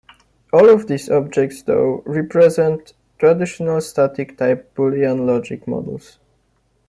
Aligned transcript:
All 0.51 0.67
of 0.67 0.87
these 0.87 1.11
objects 1.11 1.61
though 1.61 2.01
represent 2.07 2.93
traditional 3.19 3.81
static-type 3.81 4.73
Boolean 4.73 5.27
logic 5.27 5.67
models. 5.67 6.17